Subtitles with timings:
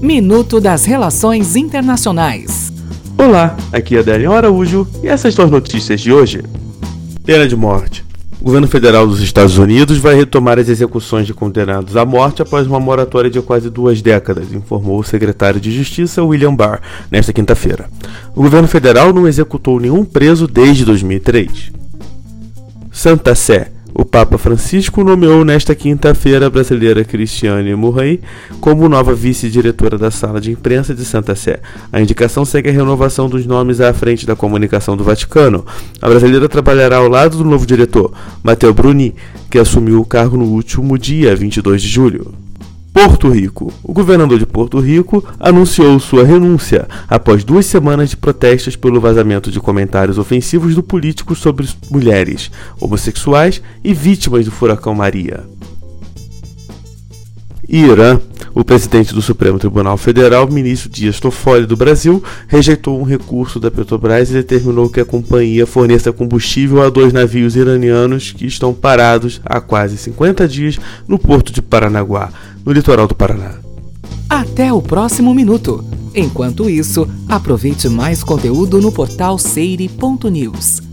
[0.00, 2.70] Minuto das Relações Internacionais.
[3.16, 6.44] Olá, aqui é Adélio Araújo e essas são as notícias de hoje.
[7.24, 8.04] Pena de morte.
[8.38, 12.66] O governo federal dos Estados Unidos vai retomar as execuções de condenados à morte após
[12.66, 17.88] uma moratória de quase duas décadas, informou o secretário de Justiça William Barr nesta quinta-feira.
[18.34, 21.72] O governo federal não executou nenhum preso desde 2003.
[22.92, 23.75] Santa Sé.
[23.98, 28.20] O Papa Francisco nomeou nesta quinta-feira a brasileira Cristiane Murray
[28.60, 31.60] como nova vice-diretora da Sala de Imprensa de Santa Sé.
[31.90, 35.64] A indicação segue a renovação dos nomes à frente da comunicação do Vaticano.
[36.02, 38.12] A brasileira trabalhará ao lado do novo diretor,
[38.42, 39.14] Matteo Bruni,
[39.50, 42.45] que assumiu o cargo no último dia 22 de julho.
[42.96, 43.70] Porto Rico.
[43.84, 49.50] O governador de Porto Rico anunciou sua renúncia após duas semanas de protestos pelo vazamento
[49.50, 52.50] de comentários ofensivos do político sobre mulheres,
[52.80, 55.44] homossexuais e vítimas do furacão Maria.
[57.68, 58.18] Irã.
[58.56, 63.70] O presidente do Supremo Tribunal Federal, ministro Dias Toffoli do Brasil, rejeitou um recurso da
[63.70, 69.42] Petrobras e determinou que a companhia forneça combustível a dois navios iranianos que estão parados
[69.44, 72.30] há quase 50 dias no porto de Paranaguá,
[72.64, 73.56] no litoral do Paraná.
[74.26, 75.84] Até o próximo minuto.
[76.14, 80.85] Enquanto isso, aproveite mais conteúdo no portal seire.news.